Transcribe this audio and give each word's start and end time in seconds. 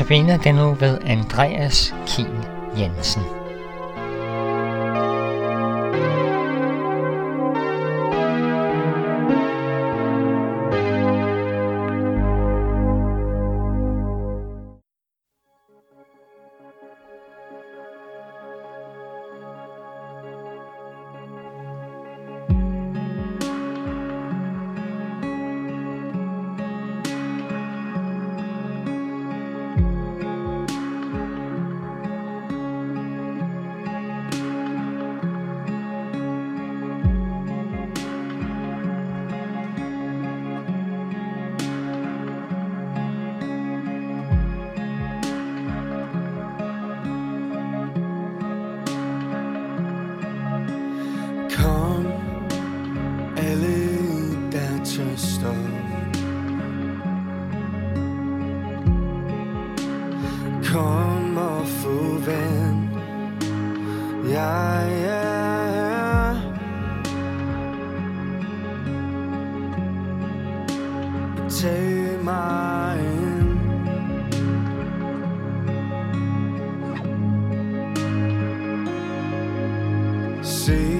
Notabene 0.00 0.40
den 0.44 0.54
nu 0.54 0.74
ved 0.74 0.98
Andreas 1.06 1.94
Kiel 2.06 2.46
Jensen. 2.78 3.39
see. 80.60 80.99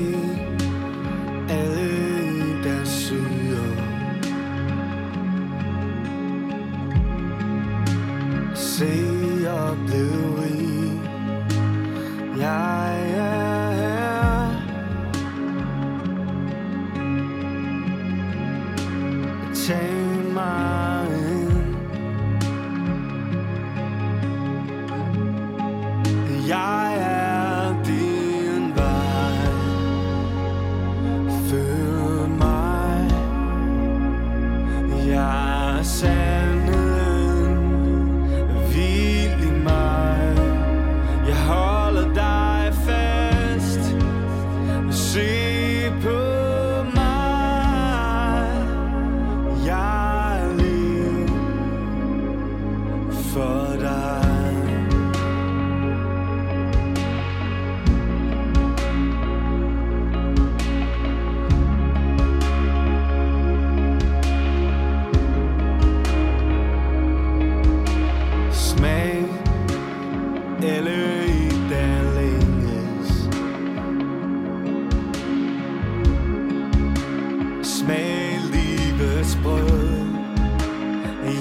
smag 77.80 78.40
livets 78.52 79.38
brød. 79.42 80.06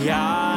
Jeg 0.06 0.49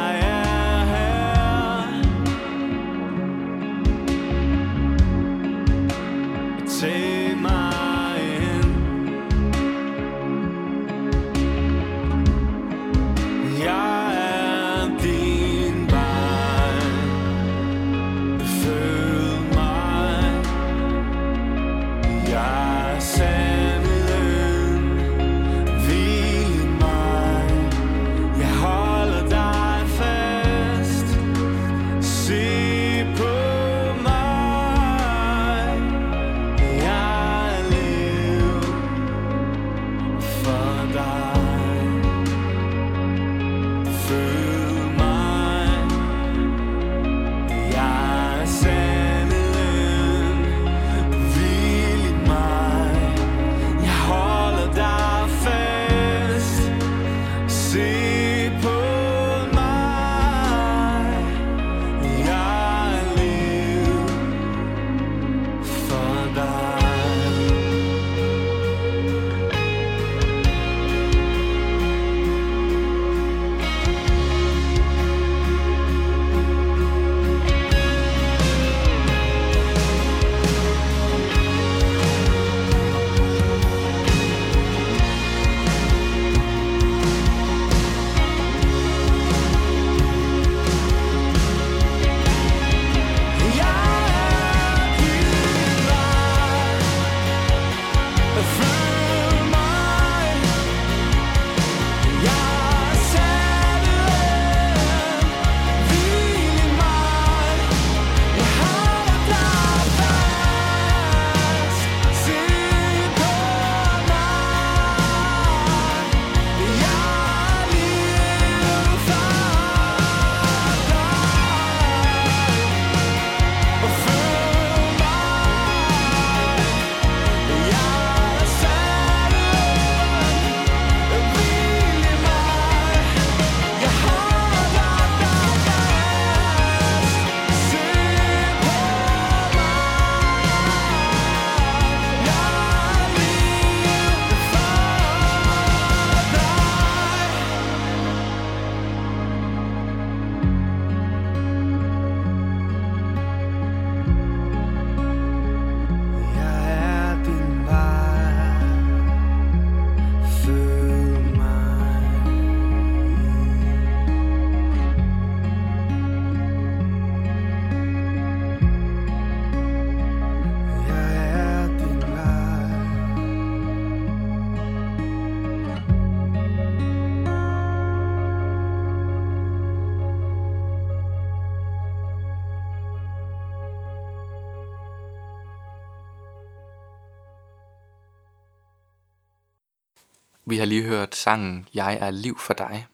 Vi 190.45 190.57
har 190.57 190.65
lige 190.65 190.83
hørt 190.83 191.15
sangen 191.15 191.67
Jeg 191.73 191.97
er 192.01 192.11
liv 192.11 192.39
for 192.39 192.53
dig 192.53 192.87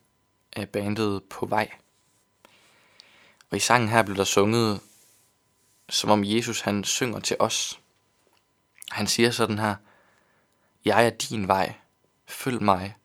af 0.53 0.69
bandet 0.69 1.23
På 1.23 1.45
Vej. 1.45 1.71
Og 3.49 3.57
i 3.57 3.59
sangen 3.59 3.89
her 3.89 4.03
blev 4.03 4.17
der 4.17 4.23
sunget, 4.23 4.81
som 5.89 6.09
om 6.09 6.23
Jesus 6.23 6.61
han 6.61 6.83
synger 6.83 7.19
til 7.19 7.37
os. 7.39 7.79
Han 8.91 9.07
siger 9.07 9.31
sådan 9.31 9.59
her, 9.59 9.75
Jeg 10.85 11.05
er 11.05 11.09
din 11.09 11.47
vej, 11.47 11.73
følg 12.27 12.63
mig. 12.63 12.95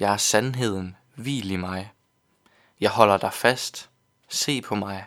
Jeg 0.00 0.12
er 0.12 0.16
sandheden, 0.16 0.96
hvil 1.14 1.50
i 1.50 1.56
mig. 1.56 1.92
Jeg 2.80 2.90
holder 2.90 3.16
dig 3.16 3.32
fast, 3.32 3.90
se 4.28 4.62
på 4.62 4.74
mig. 4.74 5.06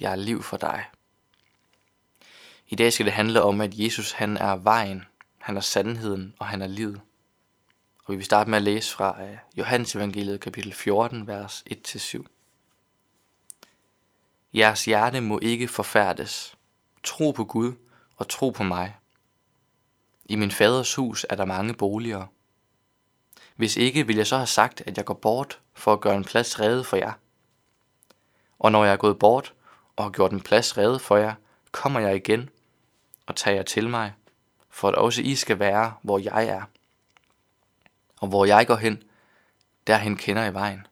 Jeg 0.00 0.12
er 0.12 0.16
liv 0.16 0.42
for 0.42 0.56
dig. 0.56 0.84
I 2.68 2.74
dag 2.74 2.92
skal 2.92 3.06
det 3.06 3.14
handle 3.14 3.42
om, 3.42 3.60
at 3.60 3.74
Jesus 3.74 4.12
han 4.12 4.36
er 4.36 4.56
vejen, 4.56 5.04
han 5.38 5.56
er 5.56 5.60
sandheden 5.60 6.34
og 6.38 6.46
han 6.46 6.62
er 6.62 6.66
livet. 6.66 7.00
Og 8.04 8.12
vi 8.12 8.16
vil 8.16 8.24
starte 8.24 8.50
med 8.50 8.56
at 8.56 8.62
læse 8.62 8.92
fra 8.92 9.22
øh, 9.22 9.36
Johannes 9.56 9.94
evangeliet 9.96 10.40
kapitel 10.40 10.72
14, 10.72 11.26
vers 11.26 11.64
1-7. 11.70 12.24
Jeres 14.54 14.84
hjerte 14.84 15.20
må 15.20 15.38
ikke 15.42 15.68
forfærdes. 15.68 16.56
Tro 17.02 17.30
på 17.30 17.44
Gud 17.44 17.72
og 18.16 18.28
tro 18.28 18.50
på 18.50 18.62
mig. 18.62 18.96
I 20.24 20.36
min 20.36 20.50
faders 20.50 20.94
hus 20.94 21.26
er 21.30 21.36
der 21.36 21.44
mange 21.44 21.74
boliger. 21.74 22.26
Hvis 23.56 23.76
ikke, 23.76 24.06
vil 24.06 24.16
jeg 24.16 24.26
så 24.26 24.36
have 24.36 24.46
sagt, 24.46 24.82
at 24.86 24.96
jeg 24.96 25.04
går 25.04 25.14
bort 25.14 25.60
for 25.74 25.92
at 25.92 26.00
gøre 26.00 26.16
en 26.16 26.24
plads 26.24 26.60
rede 26.60 26.84
for 26.84 26.96
jer. 26.96 27.12
Og 28.58 28.72
når 28.72 28.84
jeg 28.84 28.92
er 28.92 28.96
gået 28.96 29.18
bort 29.18 29.54
og 29.96 30.04
har 30.04 30.10
gjort 30.10 30.32
en 30.32 30.40
plads 30.40 30.78
rede 30.78 30.98
for 30.98 31.16
jer, 31.16 31.34
kommer 31.72 32.00
jeg 32.00 32.16
igen 32.16 32.50
og 33.26 33.36
tager 33.36 33.54
jer 33.54 33.62
til 33.62 33.90
mig, 33.90 34.12
for 34.70 34.88
at 34.88 34.94
også 34.94 35.22
I 35.22 35.34
skal 35.34 35.58
være, 35.58 35.94
hvor 36.02 36.18
jeg 36.18 36.46
er. 36.46 36.62
Og 38.24 38.28
hvor 38.28 38.44
jeg 38.44 38.66
går 38.66 38.76
hen, 38.76 39.02
derhen 39.86 40.16
kender 40.16 40.44
I 40.44 40.54
vejen. 40.54 40.86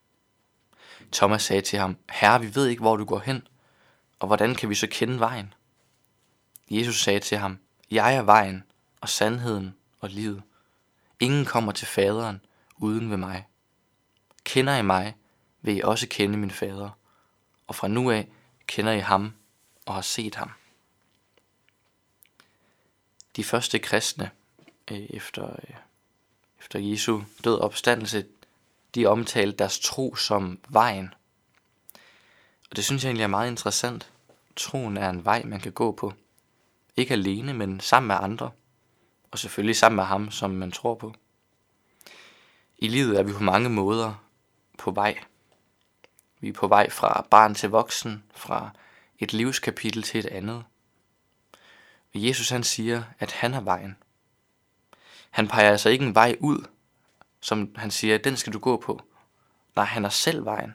Thomas 1.12 1.42
sagde 1.42 1.62
til 1.62 1.78
ham, 1.78 1.96
Herre, 2.10 2.40
vi 2.40 2.54
ved 2.54 2.66
ikke, 2.66 2.80
hvor 2.80 2.96
du 2.96 3.04
går 3.04 3.18
hen, 3.18 3.46
og 4.18 4.26
hvordan 4.26 4.54
kan 4.54 4.68
vi 4.68 4.74
så 4.74 4.86
kende 4.90 5.20
vejen? 5.20 5.54
Jesus 6.70 7.02
sagde 7.02 7.20
til 7.20 7.38
ham, 7.38 7.58
Jeg 7.90 8.14
er 8.14 8.22
vejen 8.22 8.64
og 9.00 9.08
sandheden 9.08 9.74
og 10.00 10.08
livet. 10.08 10.42
Ingen 11.20 11.44
kommer 11.44 11.72
til 11.72 11.86
faderen 11.86 12.40
uden 12.76 13.10
ved 13.10 13.16
mig. 13.16 13.46
Kender 14.44 14.76
I 14.76 14.82
mig, 14.82 15.16
vil 15.62 15.76
I 15.76 15.80
også 15.80 16.06
kende 16.10 16.38
min 16.38 16.50
fader, 16.50 16.90
og 17.66 17.74
fra 17.74 17.88
nu 17.88 18.10
af 18.10 18.28
kender 18.66 18.92
I 18.92 19.00
ham 19.00 19.34
og 19.86 19.94
har 19.94 20.02
set 20.02 20.34
ham. 20.34 20.50
De 23.36 23.44
første 23.44 23.78
kristne 23.78 24.30
øh, 24.90 25.06
efter, 25.10 25.50
øh, 25.50 25.74
efter 26.62 26.78
Jesu 26.78 27.20
død 27.44 27.54
og 27.54 27.64
opstandelse, 27.64 28.26
de 28.94 29.06
omtalte 29.06 29.58
deres 29.58 29.80
tro 29.80 30.14
som 30.14 30.58
vejen. 30.68 31.14
Og 32.70 32.76
det 32.76 32.84
synes 32.84 33.04
jeg 33.04 33.08
egentlig 33.08 33.24
er 33.24 33.28
meget 33.28 33.50
interessant. 33.50 34.10
Troen 34.56 34.96
er 34.96 35.10
en 35.10 35.24
vej, 35.24 35.42
man 35.44 35.60
kan 35.60 35.72
gå 35.72 35.92
på. 35.92 36.12
Ikke 36.96 37.12
alene, 37.12 37.54
men 37.54 37.80
sammen 37.80 38.06
med 38.06 38.16
andre. 38.20 38.50
Og 39.30 39.38
selvfølgelig 39.38 39.76
sammen 39.76 39.96
med 39.96 40.04
ham, 40.04 40.30
som 40.30 40.50
man 40.50 40.72
tror 40.72 40.94
på. 40.94 41.14
I 42.78 42.88
livet 42.88 43.18
er 43.18 43.22
vi 43.22 43.32
på 43.32 43.42
mange 43.42 43.68
måder 43.68 44.14
på 44.78 44.90
vej. 44.90 45.18
Vi 46.40 46.48
er 46.48 46.52
på 46.52 46.68
vej 46.68 46.90
fra 46.90 47.26
barn 47.30 47.54
til 47.54 47.70
voksen, 47.70 48.24
fra 48.34 48.70
et 49.18 49.32
livskapitel 49.32 50.02
til 50.02 50.18
et 50.18 50.26
andet. 50.26 50.64
Og 52.14 52.26
Jesus 52.26 52.48
han 52.48 52.64
siger, 52.64 53.02
at 53.18 53.32
han 53.32 53.54
er 53.54 53.60
vejen. 53.60 53.96
Han 55.32 55.48
peger 55.48 55.70
altså 55.70 55.88
ikke 55.88 56.04
en 56.04 56.14
vej 56.14 56.36
ud, 56.40 56.64
som 57.40 57.74
han 57.76 57.90
siger, 57.90 58.18
den 58.18 58.36
skal 58.36 58.52
du 58.52 58.58
gå 58.58 58.76
på. 58.76 59.00
Nej, 59.76 59.84
han 59.84 60.04
er 60.04 60.08
selv 60.08 60.44
vejen. 60.44 60.74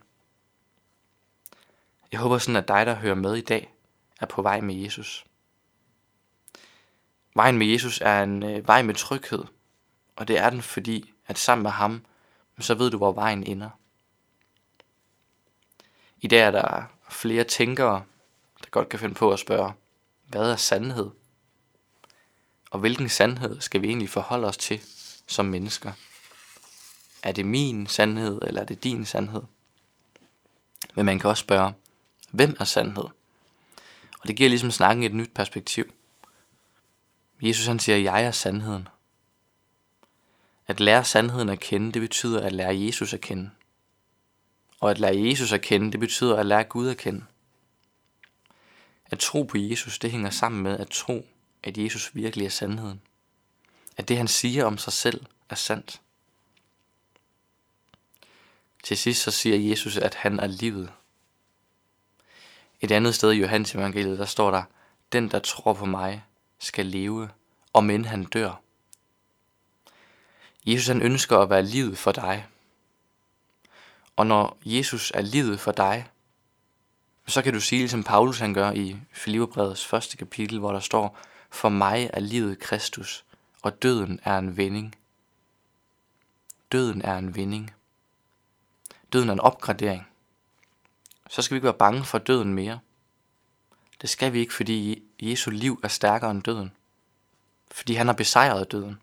Jeg 2.11 2.19
håber 2.19 2.37
sådan, 2.37 2.55
at 2.55 2.67
dig, 2.67 2.85
der 2.85 2.95
hører 2.95 3.15
med 3.15 3.35
i 3.35 3.41
dag, 3.41 3.73
er 4.21 4.25
på 4.25 4.41
vej 4.41 4.61
med 4.61 4.75
Jesus. 4.75 5.25
Vejen 7.35 7.57
med 7.57 7.67
Jesus 7.67 8.01
er 8.01 8.23
en 8.23 8.43
øh, 8.43 8.67
vej 8.67 8.81
med 8.81 8.95
tryghed, 8.95 9.43
og 10.15 10.27
det 10.27 10.39
er 10.39 10.49
den, 10.49 10.61
fordi 10.61 11.13
at 11.27 11.37
sammen 11.37 11.63
med 11.63 11.71
ham, 11.71 12.05
så 12.59 12.73
ved 12.75 12.91
du, 12.91 12.97
hvor 12.97 13.11
vejen 13.11 13.43
ender. 13.43 13.69
I 16.21 16.27
dag 16.27 16.39
er 16.39 16.51
der 16.51 16.83
flere 17.09 17.43
tænkere, 17.43 18.03
der 18.63 18.69
godt 18.69 18.89
kan 18.89 18.99
finde 18.99 19.15
på 19.15 19.31
at 19.31 19.39
spørge, 19.39 19.73
hvad 20.27 20.51
er 20.51 20.55
sandhed? 20.55 21.09
Og 22.71 22.79
hvilken 22.79 23.09
sandhed 23.09 23.61
skal 23.61 23.81
vi 23.81 23.87
egentlig 23.87 24.09
forholde 24.09 24.47
os 24.47 24.57
til 24.57 24.81
som 25.27 25.45
mennesker? 25.45 25.91
Er 27.23 27.31
det 27.31 27.45
min 27.45 27.87
sandhed, 27.87 28.39
eller 28.41 28.61
er 28.61 28.65
det 28.65 28.83
din 28.83 29.05
sandhed? 29.05 29.41
Men 30.95 31.05
man 31.05 31.19
kan 31.19 31.29
også 31.29 31.41
spørge, 31.41 31.73
hvem 32.31 32.57
er 32.59 32.63
sandhed? 32.63 33.05
Og 34.19 34.27
det 34.27 34.35
giver 34.35 34.49
ligesom 34.49 34.71
snakken 34.71 35.03
et 35.03 35.13
nyt 35.13 35.31
perspektiv. 35.35 35.93
Jesus 37.41 37.65
han 37.65 37.79
siger, 37.79 37.97
jeg 37.97 38.23
er 38.23 38.31
sandheden. 38.31 38.87
At 40.67 40.79
lære 40.79 41.03
sandheden 41.03 41.49
at 41.49 41.59
kende, 41.59 41.91
det 41.91 42.01
betyder 42.01 42.41
at 42.41 42.51
lære 42.51 42.79
Jesus 42.79 43.13
at 43.13 43.21
kende. 43.21 43.49
Og 44.79 44.91
at 44.91 44.99
lære 44.99 45.29
Jesus 45.29 45.53
at 45.53 45.61
kende, 45.61 45.91
det 45.91 45.99
betyder 45.99 46.35
at 46.35 46.45
lære 46.45 46.63
Gud 46.63 46.89
at 46.89 46.97
kende. 46.97 47.25
At 49.05 49.19
tro 49.19 49.43
på 49.43 49.57
Jesus, 49.57 49.99
det 49.99 50.11
hænger 50.11 50.29
sammen 50.29 50.63
med 50.63 50.79
at 50.79 50.89
tro, 50.89 51.27
at 51.67 51.77
Jesus 51.77 52.15
virkelig 52.15 52.45
er 52.45 52.49
sandheden. 52.49 53.01
At 53.97 54.07
det 54.07 54.17
han 54.17 54.27
siger 54.27 54.65
om 54.65 54.77
sig 54.77 54.93
selv 54.93 55.25
er 55.49 55.55
sandt. 55.55 56.01
Til 58.83 58.97
sidst 58.97 59.23
så 59.23 59.31
siger 59.31 59.69
Jesus, 59.69 59.97
at 59.97 60.15
han 60.15 60.39
er 60.39 60.47
livet. 60.47 60.91
Et 62.81 62.91
andet 62.91 63.15
sted 63.15 63.31
i 63.31 63.39
Johannes 63.39 63.75
evangeliet, 63.75 64.19
der 64.19 64.25
står 64.25 64.51
der, 64.51 64.63
den 65.11 65.31
der 65.31 65.39
tror 65.39 65.73
på 65.73 65.85
mig, 65.85 66.23
skal 66.59 66.85
leve, 66.85 67.29
om 67.73 67.89
end 67.89 68.05
han 68.05 68.23
dør. 68.23 68.61
Jesus 70.65 70.87
han 70.87 71.01
ønsker 71.01 71.37
at 71.37 71.49
være 71.49 71.63
livet 71.63 71.97
for 71.97 72.11
dig. 72.11 72.45
Og 74.15 74.27
når 74.27 74.57
Jesus 74.65 75.11
er 75.15 75.21
livet 75.21 75.59
for 75.59 75.71
dig, 75.71 76.07
så 77.27 77.41
kan 77.41 77.53
du 77.53 77.59
sige, 77.59 77.89
som 77.89 78.03
Paulus 78.03 78.39
han 78.39 78.53
gør 78.53 78.71
i 78.71 78.95
Filipperbrevets 79.11 79.85
første 79.85 80.17
kapitel, 80.17 80.59
hvor 80.59 80.71
der 80.71 80.79
står, 80.79 81.17
for 81.49 81.69
mig 81.69 82.09
er 82.13 82.19
livet 82.19 82.59
Kristus, 82.59 83.25
og 83.61 83.81
døden 83.83 84.19
er 84.23 84.37
en 84.37 84.57
vending. 84.57 84.95
Døden 86.71 87.01
er 87.01 87.17
en 87.17 87.35
vending. 87.35 87.73
Døden 89.13 89.29
er 89.29 89.33
en 89.33 89.39
opgradering. 89.39 90.07
Så 91.29 91.41
skal 91.41 91.55
vi 91.55 91.57
ikke 91.57 91.65
være 91.65 91.73
bange 91.73 92.05
for 92.05 92.17
døden 92.17 92.53
mere. 92.53 92.79
Det 94.01 94.09
skal 94.09 94.33
vi 94.33 94.39
ikke, 94.39 94.53
fordi 94.53 95.03
Jesu 95.21 95.51
liv 95.51 95.79
er 95.83 95.87
stærkere 95.87 96.31
end 96.31 96.43
døden. 96.43 96.71
Fordi 97.71 97.93
han 97.93 98.07
har 98.07 98.13
besejret 98.13 98.71
døden. 98.71 99.01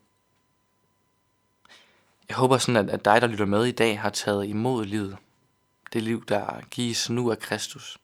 Jeg 2.29 2.37
håber 2.37 2.59
sådan, 2.59 2.89
at 2.91 3.05
dig, 3.05 3.21
der 3.21 3.27
lytter 3.27 3.45
med 3.45 3.65
i 3.65 3.73
dag, 3.73 4.01
har 4.01 4.11
taget 4.11 4.47
imod 4.47 4.85
livet. 4.85 5.17
Det 5.93 6.03
liv, 6.03 6.25
der 6.27 6.61
gives 6.71 7.11
nu 7.11 7.31
af 7.31 7.39
Kristus. 7.39 7.99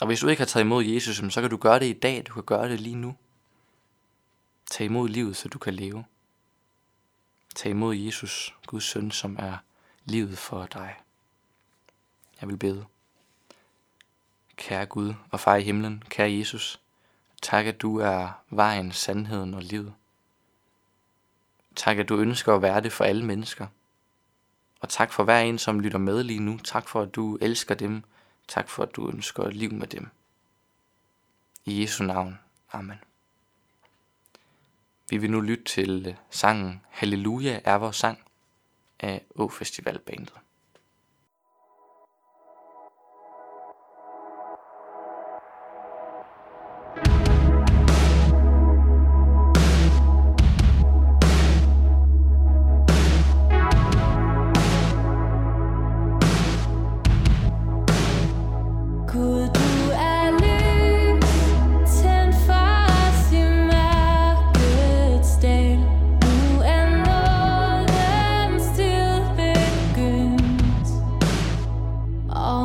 Og 0.00 0.06
hvis 0.06 0.20
du 0.20 0.28
ikke 0.28 0.40
har 0.40 0.46
taget 0.46 0.64
imod 0.64 0.84
Jesus, 0.84 1.22
så 1.34 1.40
kan 1.40 1.50
du 1.50 1.56
gøre 1.56 1.78
det 1.78 1.86
i 1.86 1.92
dag. 1.92 2.24
Du 2.28 2.32
kan 2.32 2.42
gøre 2.42 2.68
det 2.68 2.80
lige 2.80 2.96
nu. 2.96 3.16
Tag 4.70 4.84
imod 4.84 5.08
livet, 5.08 5.36
så 5.36 5.48
du 5.48 5.58
kan 5.58 5.74
leve. 5.74 6.04
Tag 7.54 7.70
imod 7.70 7.94
Jesus, 7.94 8.54
Guds 8.66 8.84
søn, 8.84 9.10
som 9.10 9.36
er 9.38 9.56
livet 10.04 10.38
for 10.38 10.66
dig. 10.66 10.96
Jeg 12.40 12.48
vil 12.48 12.56
bede. 12.56 12.84
Kære 14.56 14.86
Gud 14.86 15.14
og 15.30 15.40
far 15.40 15.56
i 15.56 15.62
himlen, 15.62 16.02
kære 16.08 16.32
Jesus, 16.32 16.80
tak 17.42 17.66
at 17.66 17.82
du 17.82 17.98
er 17.98 18.28
vejen, 18.50 18.92
sandheden 18.92 19.54
og 19.54 19.62
livet. 19.62 19.94
Tak 21.76 21.98
at 21.98 22.08
du 22.08 22.16
ønsker 22.16 22.54
at 22.54 22.62
være 22.62 22.80
det 22.80 22.92
for 22.92 23.04
alle 23.04 23.24
mennesker. 23.24 23.66
Og 24.80 24.88
tak 24.88 25.12
for 25.12 25.24
hver 25.24 25.40
en, 25.40 25.58
som 25.58 25.80
lytter 25.80 25.98
med 25.98 26.22
lige 26.22 26.40
nu. 26.40 26.58
Tak 26.64 26.88
for 26.88 27.02
at 27.02 27.14
du 27.14 27.36
elsker 27.36 27.74
dem. 27.74 28.02
Tak 28.48 28.68
for 28.68 28.82
at 28.82 28.96
du 28.96 29.08
ønsker 29.08 29.44
et 29.44 29.56
liv 29.56 29.72
med 29.72 29.86
dem. 29.86 30.08
I 31.64 31.82
Jesu 31.82 32.04
navn. 32.04 32.38
Amen. 32.72 32.98
Vi 35.10 35.16
vil 35.16 35.30
nu 35.30 35.40
lytte 35.40 35.64
til 35.64 36.16
sangen 36.30 36.80
Halleluja 36.90 37.60
er 37.64 37.74
vores 37.74 37.96
sang 37.96 38.18
af 39.00 39.24
Å 39.34 39.48
Festivalbandet. 39.48 40.45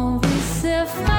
always 0.02 0.64
if 0.66 1.11